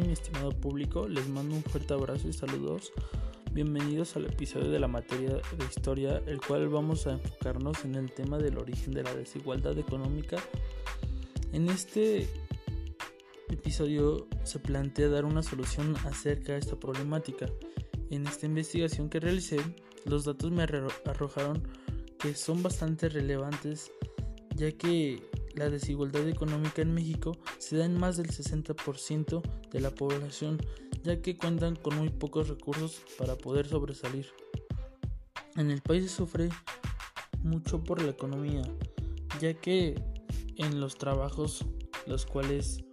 [0.00, 2.92] Mi estimado público, les mando un fuerte abrazo y saludos.
[3.52, 8.10] Bienvenidos al episodio de la materia de historia, el cual vamos a enfocarnos en el
[8.10, 10.36] tema del origen de la desigualdad económica.
[11.52, 12.28] En este
[13.50, 17.46] episodio se plantea dar una solución acerca de esta problemática.
[18.10, 19.58] En esta investigación que realicé,
[20.06, 21.62] los datos me arrojaron
[22.18, 23.92] que son bastante relevantes
[24.56, 25.22] ya que
[25.54, 30.58] la desigualdad económica en México se da en más del 60% de la población,
[31.02, 34.26] ya que cuentan con muy pocos recursos para poder sobresalir.
[35.56, 36.48] En el país se sufre
[37.42, 38.62] mucho por la economía,
[39.40, 39.94] ya que
[40.56, 41.64] en los trabajos
[42.06, 42.84] los cuales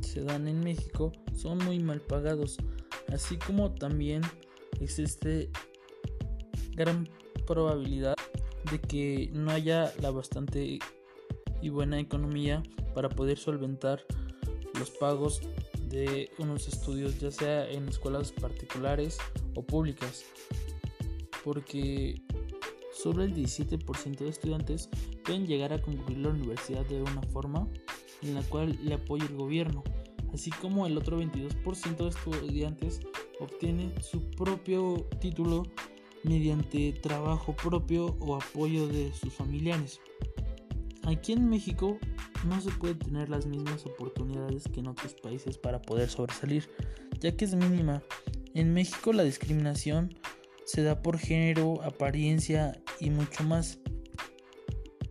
[0.00, 2.56] se dan en México son muy mal pagados,
[3.12, 4.22] así como también
[4.80, 5.50] existe
[6.72, 7.08] gran
[7.46, 8.14] probabilidad
[8.70, 10.78] de que no haya la bastante
[11.60, 12.62] y buena economía
[12.94, 14.04] para poder solventar
[14.78, 15.40] los pagos
[15.88, 19.18] de unos estudios ya sea en escuelas particulares
[19.54, 20.24] o públicas
[21.44, 22.20] porque
[22.92, 24.88] solo el 17% de estudiantes
[25.24, 27.68] pueden llegar a concluir la universidad de una forma
[28.22, 29.84] en la cual le apoya el gobierno
[30.32, 33.00] así como el otro 22% de estudiantes
[33.40, 35.64] obtiene su propio título
[36.22, 40.00] mediante trabajo propio o apoyo de sus familiares.
[41.06, 41.98] Aquí en México
[42.48, 46.68] no se puede tener las mismas oportunidades que en otros países para poder sobresalir,
[47.20, 48.02] ya que es mínima.
[48.54, 50.18] En México la discriminación
[50.64, 53.78] se da por género, apariencia y mucho más.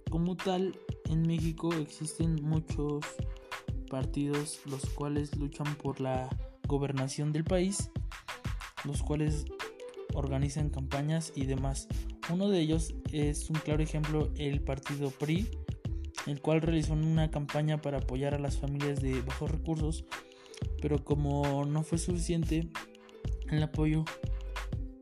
[0.10, 0.78] Como tal,
[1.10, 3.06] en México existen muchos
[3.90, 6.28] partidos los cuales luchan por la
[6.68, 7.90] gobernación del país,
[8.84, 9.46] los cuales
[10.14, 11.88] organizan campañas y demás.
[12.30, 15.48] Uno de ellos es un claro ejemplo el partido PRI,
[16.26, 20.06] el cual realizó una campaña para apoyar a las familias de bajos recursos,
[20.82, 22.70] pero como no fue suficiente
[23.50, 24.06] el apoyo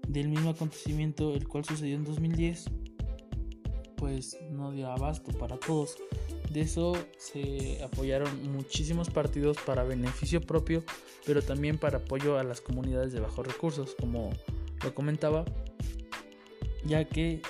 [0.07, 2.65] del mismo acontecimiento, el cual sucedió en 2010,
[3.95, 5.97] pues no dio abasto para todos.
[6.51, 10.83] De eso se apoyaron muchísimos partidos para beneficio propio,
[11.25, 14.29] pero también para apoyo a las comunidades de bajos recursos, como
[14.83, 15.45] lo comentaba,
[16.85, 17.41] ya que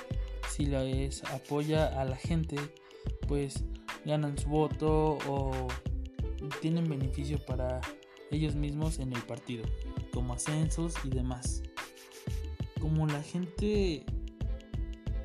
[0.49, 2.55] si les apoya a la gente,
[3.33, 3.63] pues
[4.05, 5.67] ganan su voto o
[6.61, 7.81] tienen beneficio para
[8.29, 9.65] ellos mismos en el partido,
[10.13, 11.63] como ascensos y demás.
[12.79, 14.05] Como la gente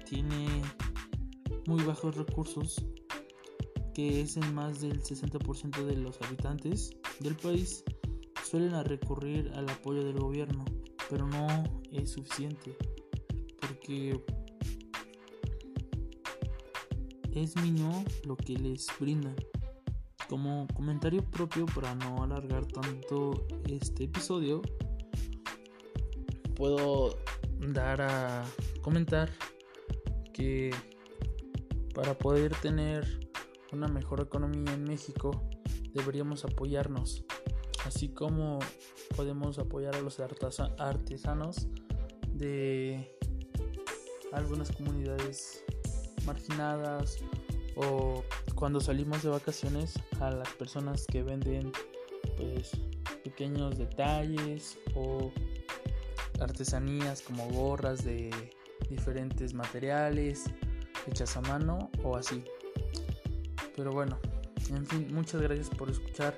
[0.06, 0.46] tiene
[1.66, 2.82] muy bajos recursos,
[3.92, 7.84] que es en más del 60% de los habitantes del país,
[8.42, 10.64] suelen recurrir al apoyo del gobierno
[11.10, 11.46] pero no
[11.92, 12.74] es suficiente
[13.60, 14.18] porque
[17.42, 19.36] es mínimo lo que les brindan.
[20.28, 24.62] Como comentario propio para no alargar tanto este episodio,
[26.54, 27.18] puedo
[27.58, 28.44] dar a
[28.82, 29.30] comentar
[30.32, 30.70] que
[31.94, 33.30] para poder tener
[33.72, 35.48] una mejor economía en México
[35.94, 37.24] deberíamos apoyarnos,
[37.86, 38.58] así como
[39.16, 41.68] podemos apoyar a los artesanos
[42.34, 43.16] de
[44.32, 45.64] algunas comunidades
[46.28, 47.18] marginadas
[47.74, 48.22] o
[48.54, 51.72] cuando salimos de vacaciones a las personas que venden
[52.36, 52.70] pues
[53.24, 55.32] pequeños detalles o
[56.40, 58.30] artesanías como gorras de
[58.88, 60.44] diferentes materiales
[61.06, 62.44] hechas a mano o así
[63.74, 64.18] pero bueno
[64.70, 66.34] en fin muchas gracias por escuchar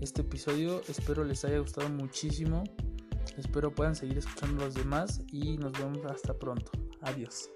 [0.00, 0.82] este episodio.
[0.88, 2.64] Espero les haya gustado muchísimo.
[3.36, 6.70] Espero puedan seguir escuchando los demás y nos vemos hasta pronto.
[7.00, 7.50] Adiós.